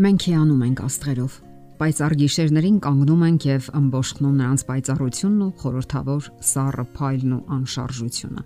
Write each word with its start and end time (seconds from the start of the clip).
Մենք 0.00 0.22
հիանում 0.30 0.60
ենք 0.64 0.78
աստղերով։ 0.80 1.32
Պայծառ 1.76 2.12
գիշերներին 2.20 2.76
կանգնում 2.84 3.22
ենք 3.26 3.44
եւ 3.44 3.66
ըմբոշխնում 3.76 4.36
նրանց 4.40 4.62
պայծառությունն 4.68 5.40
ու 5.44 5.48
խորթավոր 5.60 6.28
սառը 6.50 6.84
փայլն 6.94 7.32
ու 7.36 7.40
անշարժությունը։ 7.56 8.44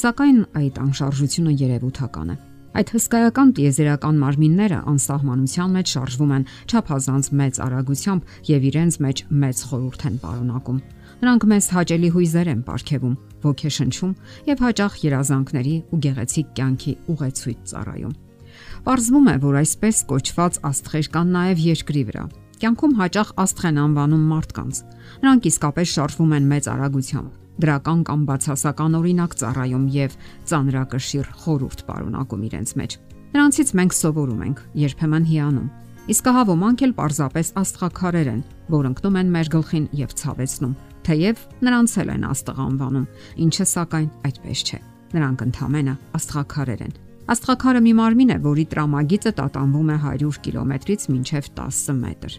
Սակայն 0.00 0.40
այդ 0.60 0.80
անշարժությունը 0.82 1.52
երևութական 1.60 2.32
է։ 2.34 2.36
Այդ 2.80 2.90
հսկայական 2.94 3.52
տիեզերական 3.58 4.18
մարմինները 4.24 4.80
անսահմանության 4.90 5.70
մեջ 5.78 5.92
շարժվում 5.94 6.34
են 6.34 6.46
չափազանց 6.70 7.30
մեծ 7.38 7.60
արագությամբ 7.70 8.34
եւ 8.50 8.66
իրենց 8.70 8.98
մեջ 9.06 9.22
մեծ 9.44 9.62
խորհուրդ 9.70 10.06
են 10.10 10.16
պարունակում։ 10.26 10.80
Նրանք 11.20 11.46
մեզ 11.54 11.70
հաճելի 11.76 12.10
հույզեր 12.18 12.50
են 12.50 12.64
ապարգևում, 12.66 13.14
ոգեշնչում 13.46 14.16
եւ 14.50 14.66
հաճախ 14.66 14.98
երազանքների 15.06 15.76
ու 15.90 16.02
գեղեցիկ 16.06 16.52
կյանքի 16.58 16.96
ուղեցույց 17.14 17.62
ծառայում։ 17.74 18.18
Պարզվում 18.86 19.26
է, 19.30 19.34
որ 19.44 19.58
այսպես 19.60 20.04
կոչված 20.10 20.62
աստղեր 20.70 21.10
կան 21.16 21.34
նաև 21.36 21.66
երկրի 21.70 22.04
վրա։ 22.10 22.24
Կյանքում 22.60 22.96
հաճախ 23.00 23.28
աստղ 23.40 23.68
են 23.70 23.78
անվանում 23.80 24.24
մարդկանց։ 24.30 24.80
Նրանք 25.20 25.46
իսկապես 25.50 25.92
շարժվում 25.96 26.34
են 26.36 26.48
մեծ 26.50 26.66
արագությամբ 26.74 27.38
դրական 27.60 28.00
կամ 28.08 28.20
բացասական 28.28 28.96
օրինակ 29.00 29.34
ծառայում 29.40 29.86
եւ 29.94 30.14
ծանրակշիռ 30.50 31.28
խորուրդ 31.44 31.82
պարունակում 31.88 32.44
իրենց 32.48 32.72
մեջ։ 32.80 32.96
Նրանցից 33.30 33.72
մենք 33.80 33.96
սովորում 34.00 34.44
ենք, 34.48 34.62
երբեմն 34.84 35.26
հիանում։ 35.30 35.68
Իսկ 36.10 36.30
հա 36.36 36.44
ոմանք 36.50 36.84
էլ 36.86 36.94
պարզապես 37.00 37.52
աստղաքարեր 37.60 38.30
են, 38.30 38.40
որ 38.72 38.88
ընկնում 38.90 39.20
են 39.20 39.34
մեր 39.36 39.52
գլխին 39.54 39.86
եւ 40.00 40.16
ցավեցնում, 40.20 40.74
թեև 41.06 41.44
նրանց 41.68 41.94
էլ 42.00 42.10
են 42.16 42.26
աստղ 42.30 42.64
անվանում, 42.70 43.06
ինչը 43.44 43.68
սակայն 43.76 44.10
այդպես 44.30 44.64
չէ։ 44.66 44.80
Նրանք 45.10 45.46
ընդհանրապես 45.50 46.18
աստղաքարեր 46.20 46.84
են 46.88 46.98
Աստղաքարը 47.30 47.80
մի 47.84 47.92
մարմին 48.00 48.30
է, 48.34 48.38
որի 48.44 48.64
տրամագիծը 48.72 49.32
տատանվում 49.40 49.90
է 49.90 49.96
100 50.04 50.38
կիլոմետրից 50.46 51.02
մինչև 51.10 51.50
10 51.60 51.98
մետր։ 52.00 52.36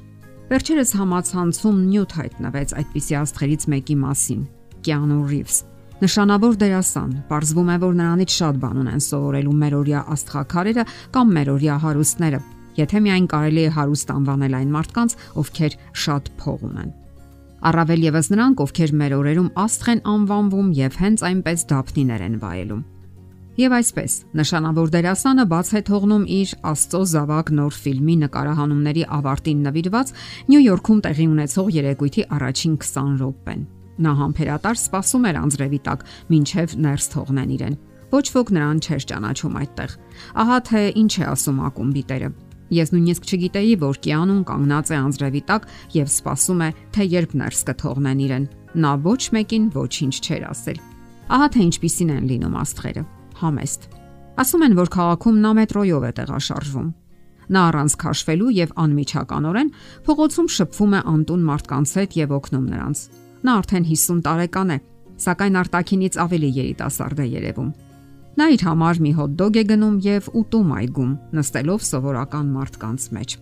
Վերջերս 0.52 0.90
համացանցում 1.00 1.78
նյութ 1.92 2.16
հայտնվեց 2.22 2.74
այդպիսի 2.82 3.16
աստղերից 3.22 3.68
մեկի 3.72 3.96
մասին՝ 4.02 4.42
Կիանու 4.82 5.20
Ռիվս։ 5.32 5.58
Նշանավոր 6.02 6.56
դերասան, 6.58 7.12
ողջվում 7.30 7.68
է, 7.72 7.76
որ 7.82 7.94
նրանից 8.02 8.36
շատ 8.42 8.56
բան 8.62 8.80
ունեն 8.82 9.04
սովորելու 9.06 9.54
մերօրյա 9.62 10.00
աստղաքարերը 10.16 10.86
կամ 11.14 11.34
մերօրյա 11.38 11.76
հարուստները, 11.86 12.40
եթե 12.82 13.02
միայն 13.06 13.28
կարելի 13.32 13.62
է 13.62 13.74
հարուստ 13.78 14.14
անվանել 14.16 14.58
այն 14.60 14.72
մարդկանց, 14.76 15.16
ովքեր 15.42 15.78
շատ 16.02 16.32
փող 16.42 16.66
ունեն։ 16.72 16.92
Առավել 17.62 18.06
եւս 18.10 18.32
նրանք, 18.34 18.62
ովքեր 18.66 18.94
մեր 18.98 19.14
օրերում 19.22 19.52
աստղ 19.62 19.92
են 19.94 20.02
անվանվում 20.12 20.72
եւ 20.82 20.98
հենց 21.06 21.24
այնպես 21.30 21.66
դափնիներ 21.70 22.26
են 22.26 22.38
վայելում։ 22.42 22.82
Եվ 23.62 23.74
այսպես, 23.78 24.14
նշանավոր 24.40 24.92
դերասանը 24.94 25.44
բաց 25.52 25.70
է 25.78 25.80
թողնում 25.86 26.22
իր 26.34 26.52
Աստծո 26.72 27.02
զավակ 27.12 27.50
նոր 27.58 27.76
ֆիլմի 27.78 28.16
նկարահանումների 28.22 29.04
ավարտին 29.18 29.60
նվիրված 29.68 30.14
Նյու 30.50 30.62
Յորքում 30.66 31.02
տեղի 31.06 31.28
ունեցող 31.32 31.70
երեկույթի 31.76 32.24
առաջին 32.38 32.78
20 32.86 33.12
րոպեն։ 33.22 33.62
Նա 34.02 34.14
համբերատար 34.22 34.80
սպասում 34.82 35.28
էր 35.30 35.40
անձրևի 35.42 35.80
տակ, 35.86 36.06
ինչև 36.42 36.76
ներս 36.88 37.08
թողնեն 37.12 37.54
իրեն։ 37.60 37.78
Ոչ 38.12 38.26
ոք 38.40 38.52
նրան 38.58 38.82
չէր 38.82 39.06
ճանաչում 39.12 39.62
այդտեղ։ 39.62 39.96
Ահա 40.42 40.58
թե 40.72 40.82
ինչ 41.06 41.14
է 41.22 41.24
ասում 41.32 41.62
ակումբի 41.70 42.04
տերը։ 42.10 42.30
Ես 42.72 42.92
նույնիսկ 42.96 43.24
չգիտեի, 43.30 43.74
որ 43.84 43.98
Կիանուն 44.02 44.44
կանգնած 44.48 44.92
է 44.96 44.98
անձրևի 45.06 45.42
տակ 45.52 45.72
եւ 46.02 46.12
սպասում 46.18 46.62
է, 46.66 46.70
թե 46.96 47.10
երբ 47.20 47.40
ներս 47.44 47.64
կթողնեն 47.68 48.26
իրեն։ 48.26 48.52
Նա 48.82 48.92
ոչ 49.12 49.22
մեկին 49.36 49.72
ոչինչ 49.76 50.16
չէր 50.24 50.46
ասել։ 50.50 50.86
Ահա 51.36 51.48
թե 51.52 51.66
ինչպիսին 51.68 52.16
են 52.16 52.30
լինում 52.32 52.62
աստղերը 52.62 53.04
համեստ։ 53.42 53.88
Ասում 54.42 54.66
են, 54.68 54.76
որ 54.80 54.92
քաղաքում 54.96 55.40
նա 55.42 55.52
մետրոյով 55.62 56.06
է 56.08 56.12
տեղաշարժվում։ 56.22 56.90
Նա 57.52 57.62
առանց 57.68 57.96
քաշվելու 58.02 58.52
եւ 58.56 58.74
անմիջականորեն 58.82 59.70
փողոցում 60.08 60.50
շփվում 60.56 60.94
է 60.96 61.02
անտուն 61.12 61.46
մարդկանց 61.52 61.94
հետ 62.00 62.18
եւ 62.22 62.34
օգնում 62.38 62.68
նրանց։ 62.72 63.00
Նա 63.42 63.56
արդեն 63.62 63.88
50 63.92 64.22
տարեկան 64.28 64.72
է, 64.72 64.78
սակայն 65.26 65.58
արտակինից 65.62 66.20
ավելի 66.26 66.50
երիտասարդ 66.62 67.22
է 67.22 67.28
երևում։ 67.32 67.72
Նա 68.40 68.46
իր 68.56 68.62
համար 68.64 69.00
մի 69.04 69.12
հոտ-դոգ 69.20 69.58
է 69.60 69.64
գնում 69.72 69.96
եւ 70.06 70.28
ուտում 70.40 70.70
այգում, 70.80 71.12
նստելով 71.36 71.82
սովորական 71.92 72.54
մարդկանց 72.56 73.08
մեջ։ 73.18 73.36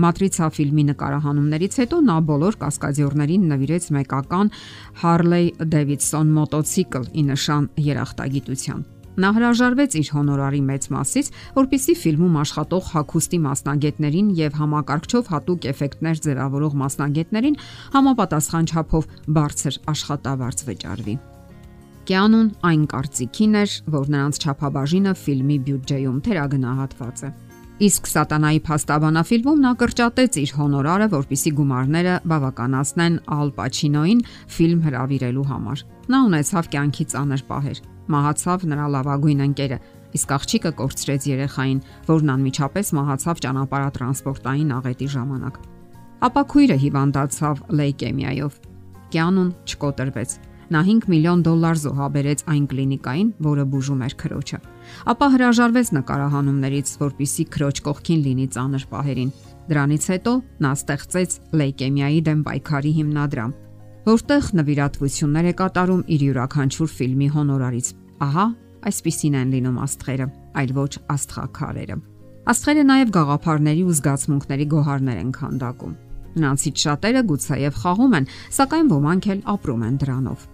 Մատրիցա 0.00 0.46
ֆիլմի 0.54 0.84
նկարահանումներից 0.92 1.74
հետո 1.80 1.98
նա 2.06 2.16
բոլոր 2.30 2.58
կասկադիորներին 2.62 3.48
նվիրեց 3.50 3.90
մեկական 3.96 4.52
Harley 5.02 5.50
Davidson 5.74 6.30
մոտոցիկլ՝ 6.38 7.10
ի 7.10 7.26
նշան 7.34 7.68
երախտագիտության։ 7.90 8.99
Նա 9.18 9.30
հրաժարվեց 9.34 9.96
իր 10.00 10.08
հոնորարի 10.14 10.60
մեծ 10.68 10.84
մասից, 10.94 11.30
որpիսի 11.56 11.94
ֆիլմում 11.98 12.36
աշխատող 12.44 12.84
հակոստի 12.94 13.40
մասնագետներին 13.46 14.28
եւ 14.38 14.60
համակարգչով 14.60 15.32
հատուկ 15.34 15.66
էֆեկտներ 15.72 16.22
ձևավորող 16.30 16.78
մասնագետներին 16.84 17.58
համապատասխան 17.96 18.70
չափով 18.70 19.10
բարձր 19.40 19.78
աշխատավարձ 19.90 20.64
վճարվի։ 20.70 21.16
Կյանուն 22.10 22.48
այն 22.70 22.82
կարծիքին 22.90 23.54
էր, 23.60 23.74
որ 23.94 24.08
նրանց 24.14 24.40
չափաբաժինը 24.40 25.12
ֆիլմի 25.20 25.58
բյուջեում 25.66 26.18
թերագնահատված 26.26 27.22
է։ 27.26 27.30
Իսկ 27.80 28.08
Սատանայի 28.12 28.58
փաստաբանաֆիլմում 28.66 29.60
նա 29.64 29.70
կրճատեց 29.80 30.34
իր 30.40 30.50
հոնորարը, 30.58 31.06
որpիսի 31.14 31.52
գումարները 31.60 32.16
բավականացնեն 32.32 33.14
Ալ 33.36 33.52
Պաչինոին 33.56 34.20
ֆիլմ 34.56 34.82
հրավիրելու 34.84 35.46
համար։ 35.54 35.84
Նա 36.12 36.20
ունեցավ 36.28 36.68
կյանքի 36.74 37.06
ծանր 37.14 37.44
պահեր 37.48 37.80
մահացավ 38.14 38.66
նրա 38.70 38.86
լավագույն 38.94 39.42
ընկերը, 39.46 39.78
իսկ 40.18 40.34
աղջիկը 40.36 40.72
կորցրեց 40.80 41.26
երեխային, 41.30 41.80
որն 42.10 42.32
անմիջապես 42.34 42.92
մահացավ 42.98 43.42
ճանապարհատրանսպորտային 43.46 44.74
աղետի 44.80 45.08
ժամանակ։ 45.14 45.58
Ապա 46.20 46.42
քույրը 46.52 46.76
հիվանդացավ 46.84 47.60
լեյկեմիայով։ 47.80 48.56
Կյանուն 49.10 49.50
չկոտրվեց։ 49.70 50.38
Նա 50.70 50.80
5 50.86 51.06
միլիոն 51.10 51.40
դոլար 51.46 51.78
զոհաբերեց 51.82 52.42
այն 52.52 52.66
կլինիկային, 52.70 53.30
որը 53.42 53.64
բուժում 53.70 54.02
էր 54.06 54.14
քրոջը։ 54.20 54.58
Ապա 55.10 55.26
հրաժարվեց 55.32 55.88
նկարահանումներից, 55.96 56.92
որpիսի 57.00 57.46
քրոջ 57.56 57.80
կողքին 57.88 58.20
լինի 58.26 58.46
ծանր 58.54 58.84
պահերին։ 58.92 59.32
Դրանից 59.70 60.06
հետո 60.14 60.34
նա 60.62 60.70
ստեղծեց 60.78 61.34
լեյկեմիայի 61.58 62.20
դեմ 62.30 62.44
պայքարի 62.46 62.92
հիմնադրամ, 63.00 63.50
որտեղ 64.10 64.46
նվիրատվություններ 64.60 65.50
է 65.50 65.54
կատարում 65.60 66.06
իր 66.14 66.22
յուրաքանչյուր 66.30 66.94
ֆիլմի 67.00 67.28
հոնորարից։ 67.34 67.90
Ահա, 68.20 68.46
այսպիսին 68.90 69.38
են 69.40 69.54
լինում 69.54 69.78
աստղերը, 69.84 70.26
այլ 70.60 70.74
ոչ 70.76 70.92
աստղաքարերը։ 71.14 71.96
Աստղերը 72.50 72.84
նաև 72.90 73.14
գաղափարների 73.16 73.82
ու 73.86 73.96
զգացմունքների 74.00 74.66
գոհարներ 74.74 75.20
են 75.20 75.32
քանդակում։ 75.36 75.96
Նրանցից 76.40 76.84
շատերը 76.84 77.22
գուցեև 77.30 77.80
խաղում 77.80 78.18
են, 78.20 78.28
սակայն 78.60 78.92
ոմանք 78.94 79.30
էլ 79.34 79.40
ապրում 79.54 79.86
են 79.88 79.96
դրանով։ 80.04 80.46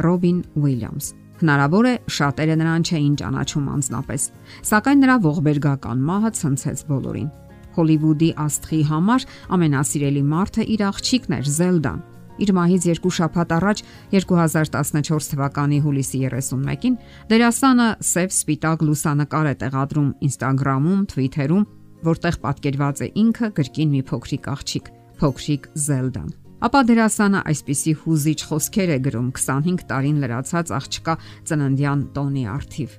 Ռոբին 0.00 0.38
Ուիլյամս 0.60 1.08
Հնարավոր 1.40 1.86
է 1.88 1.92
շատերը 2.12 2.54
նրան 2.60 2.82
չէին 2.84 3.12
ճանաչում 3.16 3.68
անznապես, 3.74 4.24
սակայն 4.70 4.98
նրա 5.00 5.14
ողբերգական 5.24 6.02
մահը 6.10 6.30
ցնցեց 6.36 6.82
բոլորին։ 6.90 7.30
Հոլիվուդի 7.76 8.28
աստղի 8.44 8.80
համար 8.90 9.24
ամենասիրելի 9.56 10.22
մարդը 10.34 10.66
իր 10.74 10.84
աղջիկն 10.90 11.36
էր 11.38 11.48
Զելդան, 11.56 12.02
Իր 12.40 12.52
մահից 12.56 12.86
երկու 12.88 13.10
շաբաթ 13.16 13.50
առաջ 13.56 13.82
2014 14.16 15.32
թվականի 15.34 15.78
հուլիսի 15.84 16.20
31-ին 16.24 16.94
դերասանը 17.28 17.88
սև 18.10 18.32
սպիտակ 18.32 18.84
լուսանկար 18.88 19.50
է 19.50 19.54
տեղադրում 19.60 20.08
Instagram-ում, 20.28 21.02
Twitter-ում, 21.12 21.66
որտեղ 22.08 22.38
պատկերված 22.44 23.02
է 23.04 23.10
ինքը 23.20 23.50
գրքին 23.60 23.92
մի 23.92 24.02
փոքրիկ 24.08 24.48
աղջիկ, 24.54 24.88
փոքրիկ 25.20 25.68
Զելդան։ 25.84 26.30
Ապա 26.60 26.80
դերասանը 26.88 27.44
այսպիսի 27.50 27.92
հուզիչ 28.00 28.40
խոսքեր 28.48 28.90
է 28.96 28.98
գրում 29.04 29.28
25 29.36 29.84
տարին 29.90 30.18
լրացած 30.24 30.72
աղջկա 30.76 31.14
ծննդյան 31.50 32.02
տոնի 32.16 32.44
արթիվ։ 32.56 32.96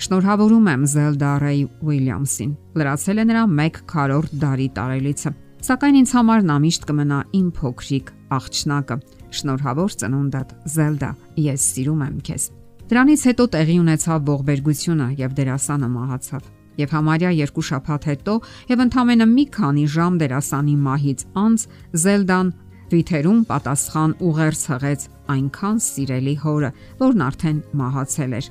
Շնորհավորում 0.00 0.68
եմ 0.72 0.84
Զելդա 0.94 1.30
Ռեյ 1.44 1.62
Ուիլյամսին։ 1.84 2.52
Լրացել 2.80 3.20
է 3.20 3.24
նրա 3.30 3.44
1 3.68 3.80
քառորդ 3.92 4.36
դարի 4.40 4.68
տարելիցը 4.80 5.32
Սակայն 5.60 5.96
ինձ 6.00 6.12
համար 6.16 6.44
նա 6.48 6.54
միշտ 6.64 6.84
կմնա 6.88 7.16
իմ 7.36 7.48
փոքրիկ 7.52 8.06
աղջնակը։ 8.32 8.96
Շնորհավոր 9.36 9.96
ծնունդդ, 10.00 10.54
Զելդա, 10.72 11.10
ես 11.44 11.66
սիրում 11.74 12.04
եմ 12.06 12.14
քեզ։ 12.24 12.46
Դրանից 12.90 13.24
հետո 13.28 13.46
տեղի 13.54 13.76
ունեցավ 13.82 14.30
ողբերգությունը 14.30 15.08
եւ 15.20 15.36
դերասանը 15.36 15.90
մահացավ։ 16.00 16.48
Եվ 16.80 16.94
համարյա 16.96 17.30
երկու 17.36 17.66
շաբաթ 17.68 18.08
հետո 18.10 18.34
եւ 18.72 18.82
ընդամենը 18.86 19.26
մի 19.36 19.44
քանի 19.60 19.84
ժամ 20.00 20.18
դերասանի 20.24 20.76
մահից 20.88 21.24
անց 21.44 21.66
Զելդան 22.00 22.52
Twitter-ում 22.90 23.40
պատասխան 23.50 24.14
ուղերձ 24.30 24.62
հղեց 24.70 25.08
այնքան 25.36 25.82
սիրելի 25.90 26.36
հորը, 26.40 26.70
որն 27.04 27.26
արդեն 27.28 27.58
մահացել 27.84 28.32
էր։ 28.40 28.48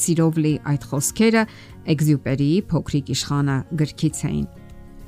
Սիրով 0.00 0.40
լի 0.40 0.54
այդ 0.74 0.88
խոսքերը 0.90 1.44
Էքզյուպերիի 1.94 2.58
փոքրիկ 2.70 3.12
իշխանը 3.14 3.56
գրքից 3.80 4.24
էին 4.30 4.46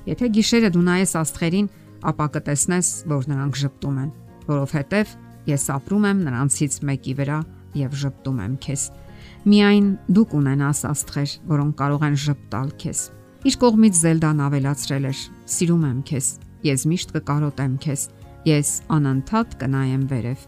Եթե 0.08 0.28
գիշերը 0.37 0.70
դու 0.75 0.84
նայես 0.88 1.12
աստղերին, 1.20 1.69
ապա 2.10 2.26
կտեսնես, 2.37 2.88
որ 3.12 3.28
նրանք 3.31 3.58
ճպտում 3.62 3.99
են, 4.02 4.10
որովհետև 4.49 5.12
ես 5.52 5.66
ապրում 5.76 6.06
եմ 6.10 6.22
նրանցից 6.26 6.78
մեկի 6.88 7.14
վրա 7.22 7.38
եւ 7.78 7.96
ճպտում 8.02 8.40
եմ 8.43 8.56
քեզ։ 8.66 8.87
Միայն 9.52 9.87
դու 10.16 10.26
կունենաս 10.32 10.81
աստղեր, 10.90 11.34
որոնք 11.52 11.76
կարող 11.82 12.06
են 12.08 12.19
ճպտալ 12.22 12.72
քեզ։ 12.82 13.02
Իր 13.43 13.56
կողմից 13.62 14.00
Զելդան 14.02 14.43
ավելացրել 14.46 15.06
էր. 15.10 15.22
Սիրում 15.52 15.87
եմ 15.88 16.02
քեզ։ 16.10 16.26
Ես 16.62 16.84
միշտ 16.93 17.14
կկարոտեմ 17.16 17.72
քեզ։ 17.82 18.02
Ես 18.46 18.69
անընդհատ 18.96 19.56
կնայեմ 19.62 20.05
վերև։ 20.12 20.44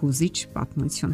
Հուզիչ 0.00 0.36
պատմություն։ 0.54 1.12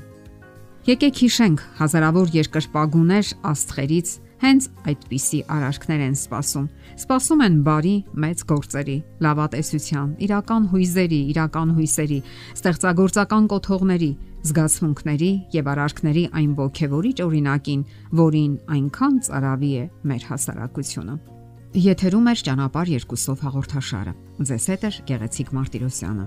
Եկեք 0.86 1.20
հիշենք 1.26 1.62
հազարավոր 1.80 2.32
երկրպագուներ 2.36 3.32
աստղերից 3.50 4.12
Հենց 4.36 4.66
այդպիսի 4.90 5.38
արարքներ 5.48 6.02
են 6.06 6.16
սпасում։ 6.20 6.66
Սпасում 7.00 7.42
են 7.46 7.54
բարի 7.64 7.94
մեծ 8.20 8.42
գործերի, 8.50 8.96
լավատեսության, 9.24 10.10
իրական 10.26 10.66
հույզերի, 10.72 11.20
իրական 11.32 11.72
հույսերի, 11.76 12.18
ստեղծագործական 12.60 13.48
կոթողների, 13.52 14.10
զգացմունքների 14.46 15.30
եւ 15.56 15.70
արարքների 15.72 16.24
այն 16.36 16.52
ողքեվորիչ 16.60 17.16
օրինակին, 17.26 17.86
որին 18.20 18.52
այնքան 18.76 19.14
ծարավի 19.26 19.72
է 19.80 19.84
մեր 20.12 20.28
հասարակությունը։ 20.30 21.16
Եթերում 21.76 22.28
է 22.30 22.34
ճանապարհ 22.46 22.90
երկուսով 22.96 23.40
հաղորդաշարը։ 23.46 24.12
Ձեզ 24.48 24.66
հետ 24.72 24.84
է 24.86 24.90
Գեղեցիկ 25.10 25.50
Մարտիրոսյանը։ 25.56 26.26